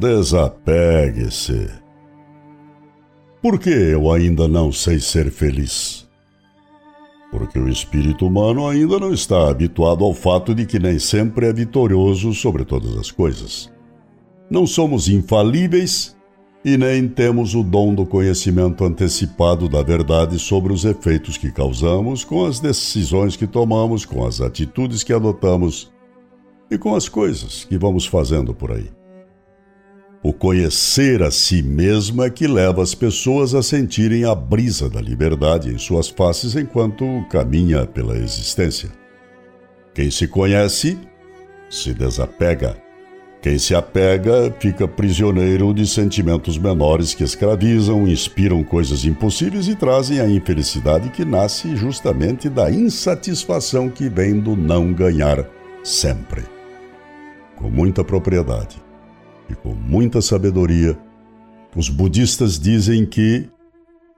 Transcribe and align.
Desapegue-se. 0.00 1.68
Por 3.42 3.58
que 3.58 3.68
eu 3.68 4.10
ainda 4.10 4.48
não 4.48 4.72
sei 4.72 4.98
ser 4.98 5.30
feliz? 5.30 6.08
Porque 7.30 7.58
o 7.58 7.68
espírito 7.68 8.26
humano 8.26 8.66
ainda 8.66 8.98
não 8.98 9.12
está 9.12 9.50
habituado 9.50 10.02
ao 10.02 10.14
fato 10.14 10.54
de 10.54 10.64
que 10.64 10.78
nem 10.78 10.98
sempre 10.98 11.48
é 11.48 11.52
vitorioso 11.52 12.32
sobre 12.32 12.64
todas 12.64 12.96
as 12.96 13.10
coisas. 13.10 13.70
Não 14.50 14.66
somos 14.66 15.06
infalíveis 15.06 16.16
e 16.64 16.78
nem 16.78 17.06
temos 17.06 17.54
o 17.54 17.62
dom 17.62 17.94
do 17.94 18.06
conhecimento 18.06 18.82
antecipado 18.82 19.68
da 19.68 19.82
verdade 19.82 20.38
sobre 20.38 20.72
os 20.72 20.86
efeitos 20.86 21.36
que 21.36 21.52
causamos 21.52 22.24
com 22.24 22.46
as 22.46 22.58
decisões 22.58 23.36
que 23.36 23.46
tomamos, 23.46 24.06
com 24.06 24.24
as 24.24 24.40
atitudes 24.40 25.02
que 25.02 25.12
adotamos 25.12 25.92
e 26.70 26.78
com 26.78 26.94
as 26.94 27.06
coisas 27.06 27.66
que 27.66 27.76
vamos 27.76 28.06
fazendo 28.06 28.54
por 28.54 28.72
aí. 28.72 28.99
O 30.22 30.34
conhecer 30.34 31.22
a 31.22 31.30
si 31.30 31.62
mesmo 31.62 32.22
é 32.22 32.28
que 32.28 32.46
leva 32.46 32.82
as 32.82 32.94
pessoas 32.94 33.54
a 33.54 33.62
sentirem 33.62 34.24
a 34.24 34.34
brisa 34.34 34.90
da 34.90 35.00
liberdade 35.00 35.70
em 35.70 35.78
suas 35.78 36.10
faces 36.10 36.54
enquanto 36.54 37.24
caminha 37.30 37.86
pela 37.86 38.18
existência. 38.18 38.90
Quem 39.94 40.10
se 40.10 40.28
conhece, 40.28 40.98
se 41.70 41.94
desapega. 41.94 42.76
Quem 43.40 43.58
se 43.58 43.74
apega 43.74 44.54
fica 44.60 44.86
prisioneiro 44.86 45.72
de 45.72 45.86
sentimentos 45.86 46.58
menores 46.58 47.14
que 47.14 47.24
escravizam, 47.24 48.06
inspiram 48.06 48.62
coisas 48.62 49.06
impossíveis 49.06 49.68
e 49.68 49.74
trazem 49.74 50.20
a 50.20 50.28
infelicidade 50.28 51.08
que 51.08 51.24
nasce 51.24 51.74
justamente 51.76 52.50
da 52.50 52.70
insatisfação 52.70 53.88
que 53.88 54.10
vem 54.10 54.38
do 54.38 54.54
não 54.54 54.92
ganhar 54.92 55.48
sempre. 55.82 56.42
Com 57.56 57.70
muita 57.70 58.04
propriedade 58.04 58.89
e 59.50 59.54
com 59.54 59.74
muita 59.74 60.22
sabedoria, 60.22 60.96
os 61.74 61.88
budistas 61.88 62.58
dizem 62.58 63.04
que 63.04 63.48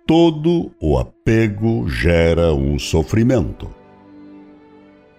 todo 0.06 0.70
o 0.80 0.98
apego 0.98 1.88
gera 1.88 2.52
um 2.52 2.78
sofrimento. 2.78 3.68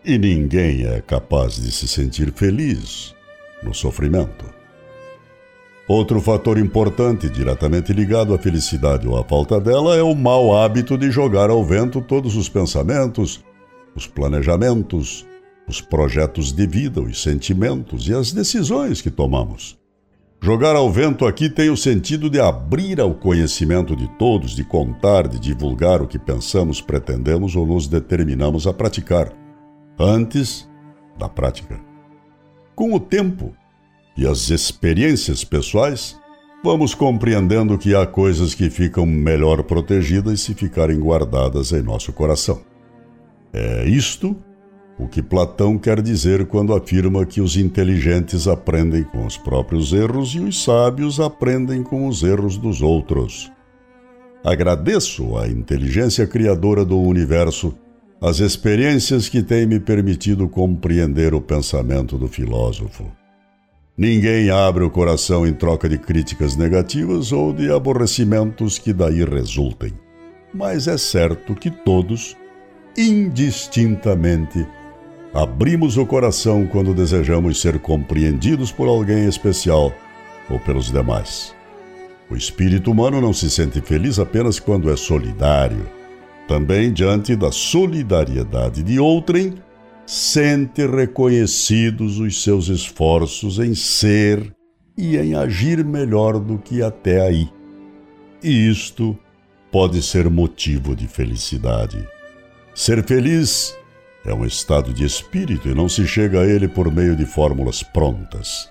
E 0.05 0.17
ninguém 0.17 0.85
é 0.85 1.01
capaz 1.01 1.55
de 1.55 1.71
se 1.71 1.87
sentir 1.87 2.31
feliz 2.33 3.15
no 3.63 3.73
sofrimento. 3.73 4.45
Outro 5.87 6.21
fator 6.21 6.57
importante, 6.57 7.29
diretamente 7.29 7.91
ligado 7.91 8.33
à 8.33 8.37
felicidade 8.37 9.07
ou 9.07 9.17
à 9.17 9.23
falta 9.23 9.59
dela, 9.59 9.95
é 9.95 10.01
o 10.01 10.15
mau 10.15 10.55
hábito 10.57 10.97
de 10.97 11.11
jogar 11.11 11.49
ao 11.49 11.63
vento 11.63 12.01
todos 12.01 12.35
os 12.35 12.47
pensamentos, 12.47 13.43
os 13.95 14.07
planejamentos, 14.07 15.25
os 15.67 15.81
projetos 15.81 16.51
de 16.51 16.65
vida, 16.67 17.01
os 17.01 17.21
sentimentos 17.21 18.07
e 18.07 18.13
as 18.13 18.31
decisões 18.31 19.01
que 19.01 19.11
tomamos. 19.11 19.77
Jogar 20.43 20.75
ao 20.75 20.91
vento 20.91 21.25
aqui 21.25 21.49
tem 21.49 21.69
o 21.69 21.77
sentido 21.77 22.29
de 22.29 22.37
abrir 22.37 22.99
ao 22.99 23.13
conhecimento 23.13 23.95
de 23.95 24.09
todos, 24.17 24.53
de 24.53 24.61
contar, 24.61 25.25
de 25.25 25.39
divulgar 25.39 26.01
o 26.01 26.05
que 26.05 26.19
pensamos, 26.19 26.81
pretendemos 26.81 27.55
ou 27.55 27.65
nos 27.65 27.87
determinamos 27.87 28.67
a 28.67 28.73
praticar, 28.73 29.31
antes 29.97 30.69
da 31.17 31.29
prática. 31.29 31.79
Com 32.75 32.93
o 32.93 32.99
tempo 32.99 33.53
e 34.17 34.27
as 34.27 34.49
experiências 34.49 35.45
pessoais, 35.45 36.19
vamos 36.61 36.93
compreendendo 36.93 37.77
que 37.77 37.95
há 37.95 38.05
coisas 38.05 38.53
que 38.53 38.69
ficam 38.69 39.05
melhor 39.05 39.63
protegidas 39.63 40.41
se 40.41 40.53
ficarem 40.53 40.99
guardadas 40.99 41.71
em 41.71 41.81
nosso 41.81 42.11
coração. 42.11 42.59
É 43.53 43.85
isto 43.85 44.35
o 44.97 45.07
que 45.07 45.21
Platão 45.21 45.77
quer 45.77 46.01
dizer 46.01 46.45
quando 46.45 46.73
afirma 46.73 47.25
que 47.25 47.41
os 47.41 47.57
inteligentes 47.57 48.47
aprendem 48.47 49.03
com 49.03 49.25
os 49.25 49.37
próprios 49.37 49.91
erros 49.91 50.35
e 50.35 50.39
os 50.39 50.63
sábios 50.63 51.19
aprendem 51.19 51.81
com 51.83 52.07
os 52.07 52.21
erros 52.21 52.57
dos 52.57 52.81
outros. 52.81 53.51
Agradeço 54.43 55.37
à 55.37 55.47
inteligência 55.47 56.27
criadora 56.27 56.83
do 56.83 56.99
universo 56.99 57.73
as 58.21 58.39
experiências 58.39 59.27
que 59.27 59.43
têm 59.43 59.65
me 59.65 59.81
permitido 59.81 60.47
compreender 60.47 61.33
o 61.33 61.41
pensamento 61.41 62.17
do 62.17 62.27
filósofo. 62.27 63.11
Ninguém 63.97 64.49
abre 64.49 64.83
o 64.83 64.89
coração 64.89 65.45
em 65.45 65.53
troca 65.53 65.89
de 65.89 65.97
críticas 65.97 66.55
negativas 66.55 67.31
ou 67.31 67.51
de 67.51 67.69
aborrecimentos 67.69 68.79
que 68.79 68.93
daí 68.93 69.23
resultem. 69.25 69.93
Mas 70.53 70.87
é 70.87 70.97
certo 70.97 71.53
que 71.53 71.69
todos, 71.69 72.35
indistintamente, 72.97 74.65
Abrimos 75.33 75.97
o 75.97 76.05
coração 76.05 76.67
quando 76.67 76.93
desejamos 76.93 77.59
ser 77.59 77.79
compreendidos 77.79 78.71
por 78.71 78.87
alguém 78.87 79.25
especial 79.25 79.91
ou 80.47 80.59
pelos 80.59 80.91
demais. 80.91 81.55
O 82.29 82.35
espírito 82.35 82.91
humano 82.91 83.19
não 83.19 83.33
se 83.33 83.49
sente 83.49 83.81
feliz 83.81 84.19
apenas 84.19 84.59
quando 84.59 84.91
é 84.91 84.95
solidário. 84.95 85.89
Também, 86.47 86.93
diante 86.93 87.35
da 87.35 87.51
solidariedade 87.51 88.83
de 88.83 88.99
outrem, 88.99 89.55
sente 90.05 90.85
reconhecidos 90.85 92.19
os 92.19 92.43
seus 92.43 92.67
esforços 92.67 93.57
em 93.57 93.73
ser 93.73 94.53
e 94.95 95.17
em 95.17 95.33
agir 95.33 95.83
melhor 95.83 96.39
do 96.39 96.59
que 96.59 96.83
até 96.83 97.21
aí. 97.21 97.49
E 98.43 98.69
isto 98.69 99.17
pode 99.71 99.99
ser 100.03 100.29
motivo 100.29 100.95
de 100.95 101.07
felicidade. 101.07 102.07
Ser 102.75 103.03
feliz 103.03 103.75
é 104.25 104.33
um 104.33 104.45
estado 104.45 104.93
de 104.93 105.03
espírito 105.03 105.67
e 105.67 105.73
não 105.73 105.89
se 105.89 106.07
chega 106.07 106.41
a 106.41 106.45
ele 106.45 106.67
por 106.67 106.91
meio 106.91 107.15
de 107.15 107.25
fórmulas 107.25 107.83
prontas. 107.83 108.69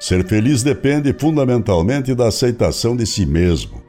Ser 0.00 0.26
feliz 0.26 0.62
depende 0.62 1.12
fundamentalmente 1.12 2.14
da 2.14 2.28
aceitação 2.28 2.96
de 2.96 3.06
si 3.06 3.26
mesmo, 3.26 3.82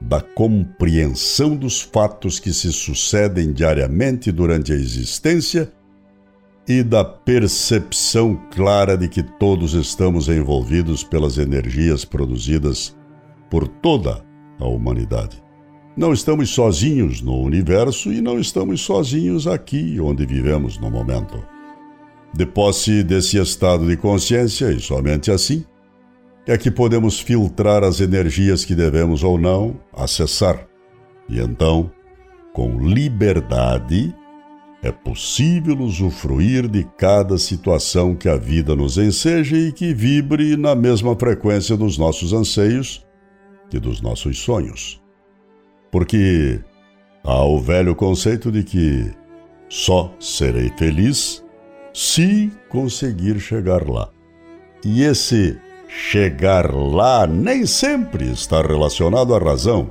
da 0.00 0.20
compreensão 0.20 1.56
dos 1.56 1.80
fatos 1.80 2.38
que 2.38 2.52
se 2.52 2.72
sucedem 2.72 3.52
diariamente 3.52 4.30
durante 4.30 4.72
a 4.72 4.76
existência 4.76 5.72
e 6.68 6.82
da 6.82 7.04
percepção 7.04 8.38
clara 8.50 8.96
de 8.96 9.08
que 9.08 9.22
todos 9.22 9.72
estamos 9.74 10.28
envolvidos 10.28 11.04
pelas 11.04 11.38
energias 11.38 12.04
produzidas 12.04 12.94
por 13.48 13.68
toda 13.68 14.24
a 14.58 14.66
humanidade. 14.66 15.45
Não 15.96 16.12
estamos 16.12 16.50
sozinhos 16.50 17.22
no 17.22 17.40
universo 17.40 18.12
e 18.12 18.20
não 18.20 18.38
estamos 18.38 18.82
sozinhos 18.82 19.46
aqui 19.46 19.98
onde 19.98 20.26
vivemos 20.26 20.76
no 20.76 20.90
momento. 20.90 21.42
De 22.34 22.44
posse 22.44 23.02
desse 23.02 23.38
estado 23.38 23.86
de 23.86 23.96
consciência, 23.96 24.70
e 24.70 24.78
somente 24.78 25.30
assim, 25.30 25.64
é 26.46 26.58
que 26.58 26.70
podemos 26.70 27.18
filtrar 27.18 27.82
as 27.82 28.00
energias 28.00 28.62
que 28.62 28.74
devemos 28.74 29.24
ou 29.24 29.38
não 29.38 29.80
acessar. 29.90 30.68
E 31.30 31.40
então, 31.40 31.90
com 32.52 32.78
liberdade, 32.78 34.14
é 34.82 34.92
possível 34.92 35.78
usufruir 35.78 36.68
de 36.68 36.84
cada 36.98 37.38
situação 37.38 38.14
que 38.14 38.28
a 38.28 38.36
vida 38.36 38.76
nos 38.76 38.98
enseja 38.98 39.56
e 39.56 39.72
que 39.72 39.94
vibre 39.94 40.58
na 40.58 40.74
mesma 40.74 41.16
frequência 41.16 41.74
dos 41.74 41.96
nossos 41.96 42.34
anseios 42.34 43.02
e 43.72 43.78
dos 43.78 44.02
nossos 44.02 44.38
sonhos. 44.38 45.05
Porque 45.96 46.60
há 47.24 47.42
o 47.46 47.58
velho 47.58 47.94
conceito 47.94 48.52
de 48.52 48.62
que 48.62 49.10
só 49.66 50.12
serei 50.20 50.70
feliz 50.76 51.42
se 51.94 52.52
conseguir 52.68 53.40
chegar 53.40 53.88
lá. 53.88 54.10
E 54.84 55.02
esse 55.02 55.58
chegar 55.88 56.70
lá 56.70 57.26
nem 57.26 57.64
sempre 57.64 58.30
está 58.30 58.60
relacionado 58.60 59.34
à 59.34 59.38
razão, 59.38 59.88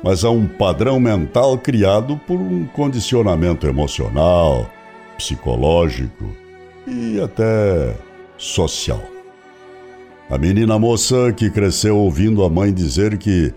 mas 0.00 0.24
a 0.24 0.30
um 0.30 0.46
padrão 0.46 1.00
mental 1.00 1.58
criado 1.58 2.16
por 2.24 2.38
um 2.38 2.64
condicionamento 2.64 3.66
emocional, 3.66 4.70
psicológico 5.16 6.24
e 6.86 7.20
até 7.20 7.96
social. 8.36 9.02
A 10.30 10.38
menina 10.38 10.78
moça 10.78 11.32
que 11.32 11.50
cresceu 11.50 11.96
ouvindo 11.96 12.44
a 12.44 12.48
mãe 12.48 12.72
dizer 12.72 13.18
que 13.18 13.52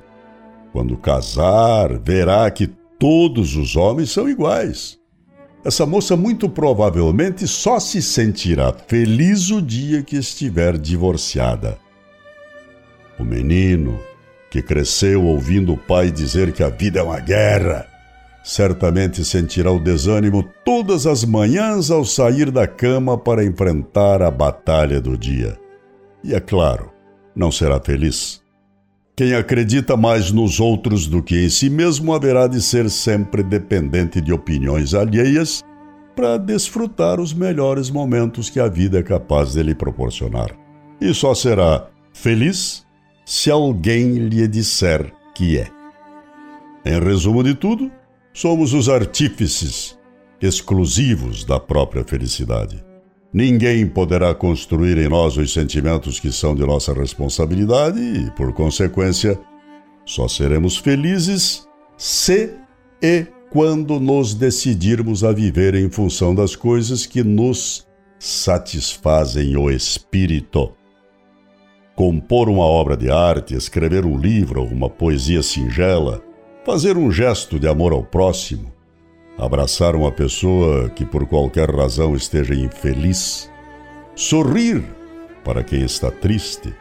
quando 0.71 0.97
casar, 0.97 1.99
verá 1.99 2.49
que 2.49 2.67
todos 2.99 3.55
os 3.55 3.75
homens 3.75 4.11
são 4.11 4.29
iguais. 4.29 4.97
Essa 5.63 5.85
moça 5.85 6.15
muito 6.15 6.49
provavelmente 6.49 7.47
só 7.47 7.79
se 7.79 8.01
sentirá 8.01 8.73
feliz 8.87 9.51
o 9.51 9.61
dia 9.61 10.01
que 10.01 10.15
estiver 10.15 10.77
divorciada. 10.77 11.77
O 13.19 13.23
menino, 13.23 13.99
que 14.49 14.61
cresceu 14.61 15.23
ouvindo 15.23 15.73
o 15.73 15.77
pai 15.77 16.09
dizer 16.09 16.51
que 16.51 16.63
a 16.63 16.69
vida 16.69 16.99
é 16.99 17.03
uma 17.03 17.19
guerra, 17.19 17.87
certamente 18.43 19.23
sentirá 19.23 19.71
o 19.71 19.79
desânimo 19.79 20.43
todas 20.65 21.05
as 21.05 21.23
manhãs 21.23 21.91
ao 21.91 22.03
sair 22.03 22.49
da 22.49 22.65
cama 22.65 23.17
para 23.17 23.43
enfrentar 23.43 24.23
a 24.23 24.31
batalha 24.31 24.99
do 24.99 25.15
dia. 25.15 25.59
E 26.23 26.33
é 26.33 26.39
claro, 26.39 26.91
não 27.35 27.51
será 27.51 27.79
feliz. 27.79 28.40
Quem 29.15 29.33
acredita 29.33 29.97
mais 29.97 30.31
nos 30.31 30.59
outros 30.59 31.05
do 31.05 31.21
que 31.21 31.45
em 31.45 31.49
si 31.49 31.69
mesmo 31.69 32.13
haverá 32.13 32.47
de 32.47 32.61
ser 32.61 32.89
sempre 32.89 33.43
dependente 33.43 34.21
de 34.21 34.31
opiniões 34.31 34.93
alheias 34.93 35.63
para 36.15 36.37
desfrutar 36.37 37.19
os 37.19 37.33
melhores 37.33 37.89
momentos 37.89 38.49
que 38.49 38.59
a 38.59 38.67
vida 38.67 38.99
é 38.99 39.03
capaz 39.03 39.53
de 39.53 39.63
lhe 39.63 39.75
proporcionar. 39.75 40.55
E 40.99 41.13
só 41.13 41.33
será 41.33 41.87
feliz 42.13 42.85
se 43.25 43.51
alguém 43.51 44.13
lhe 44.13 44.47
disser 44.47 45.13
que 45.35 45.57
é. 45.57 45.67
Em 46.85 46.99
resumo 46.99 47.43
de 47.43 47.53
tudo, 47.53 47.91
somos 48.33 48.73
os 48.73 48.89
artífices 48.89 49.97
exclusivos 50.41 51.43
da 51.43 51.59
própria 51.59 52.03
felicidade. 52.03 52.90
Ninguém 53.33 53.87
poderá 53.87 54.35
construir 54.35 54.97
em 54.97 55.07
nós 55.07 55.37
os 55.37 55.53
sentimentos 55.53 56.19
que 56.19 56.31
são 56.31 56.53
de 56.53 56.65
nossa 56.65 56.93
responsabilidade 56.93 57.99
e, 57.99 58.29
por 58.31 58.51
consequência, 58.53 59.39
só 60.05 60.27
seremos 60.27 60.77
felizes 60.77 61.65
se 61.97 62.53
e 63.01 63.25
quando 63.49 63.99
nos 63.99 64.33
decidirmos 64.33 65.23
a 65.23 65.31
viver 65.31 65.75
em 65.75 65.89
função 65.89 66.35
das 66.35 66.55
coisas 66.55 67.05
que 67.05 67.23
nos 67.23 67.87
satisfazem 68.19 69.55
o 69.55 69.69
espírito. 69.69 70.73
Compor 71.95 72.49
uma 72.49 72.65
obra 72.65 72.97
de 72.97 73.09
arte, 73.09 73.55
escrever 73.55 74.05
um 74.05 74.17
livro 74.17 74.61
ou 74.61 74.67
uma 74.67 74.89
poesia 74.89 75.41
singela, 75.41 76.21
fazer 76.65 76.97
um 76.97 77.11
gesto 77.11 77.59
de 77.59 77.67
amor 77.67 77.93
ao 77.93 78.03
próximo, 78.03 78.71
abraçar 79.37 79.95
uma 79.95 80.11
pessoa 80.11 80.89
que 80.89 81.05
por 81.05 81.25
qualquer 81.25 81.69
razão 81.69 82.15
esteja 82.15 82.53
infeliz, 82.53 83.49
sorrir 84.15 84.83
para 85.43 85.63
quem 85.63 85.83
está 85.83 86.11
triste, 86.11 86.73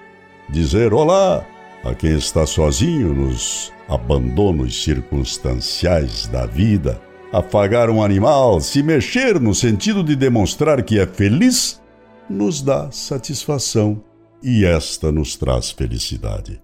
dizer 0.48 0.92
olá 0.92 1.46
a 1.84 1.94
quem 1.94 2.16
está 2.16 2.46
sozinho 2.46 3.14
nos 3.14 3.72
abandonos 3.88 4.84
circunstanciais 4.84 6.26
da 6.26 6.46
vida, 6.46 7.00
afagar 7.32 7.88
um 7.90 8.02
animal, 8.02 8.60
se 8.60 8.82
mexer 8.82 9.40
no 9.40 9.54
sentido 9.54 10.02
de 10.02 10.14
demonstrar 10.14 10.82
que 10.82 10.98
é 10.98 11.06
feliz, 11.06 11.80
nos 12.28 12.60
dá 12.60 12.90
satisfação. 12.90 14.02
E 14.42 14.64
esta 14.64 15.12
nos 15.12 15.36
traz 15.36 15.70
felicidade. 15.70 16.62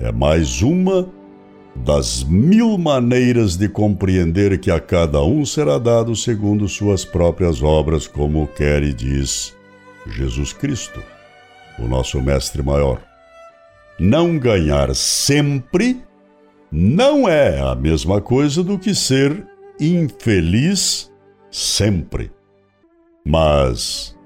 É 0.00 0.10
mais 0.10 0.62
uma 0.62 1.10
das 1.84 2.24
mil 2.24 2.76
maneiras 2.78 3.56
de 3.56 3.68
compreender 3.68 4.58
que 4.58 4.70
a 4.70 4.80
cada 4.80 5.22
um 5.22 5.44
será 5.44 5.78
dado 5.78 6.14
segundo 6.16 6.68
suas 6.68 7.04
próprias 7.04 7.62
obras, 7.62 8.06
como 8.06 8.46
quer 8.46 8.82
e 8.82 8.92
diz 8.92 9.54
Jesus 10.06 10.52
Cristo, 10.52 11.02
o 11.78 11.86
nosso 11.86 12.20
Mestre 12.20 12.62
Maior. 12.62 13.00
Não 13.98 14.38
ganhar 14.38 14.94
sempre 14.94 16.02
não 16.70 17.28
é 17.28 17.60
a 17.60 17.74
mesma 17.74 18.20
coisa 18.20 18.62
do 18.62 18.78
que 18.78 18.94
ser 18.94 19.46
infeliz 19.80 21.10
sempre. 21.50 22.30
Mas 23.24 24.16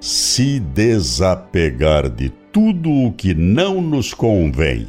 se 0.00 0.60
desapegar 0.60 2.08
de 2.08 2.30
tudo 2.52 2.90
o 2.90 3.12
que 3.12 3.34
não 3.34 3.80
nos 3.80 4.12
convém 4.12 4.88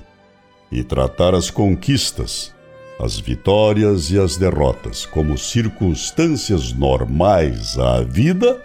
e 0.72 0.84
tratar 0.84 1.34
as 1.34 1.50
conquistas, 1.50 2.54
as 3.00 3.20
vitórias 3.20 4.12
e 4.12 4.20
as 4.20 4.38
derrotas 4.38 5.06
como 5.06 5.38
circunstâncias 5.38 6.74
normais 6.74 7.78
à 7.78 8.02
vida, 8.02 8.64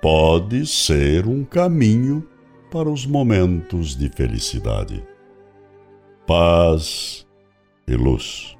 pode 0.00 0.66
ser 0.66 1.26
um 1.26 1.44
caminho 1.44 2.26
para 2.70 2.90
os 2.90 3.06
momentos 3.06 3.96
de 3.96 4.08
felicidade. 4.08 5.02
Paz 6.26 7.26
e 7.86 7.94
luz. 7.94 8.55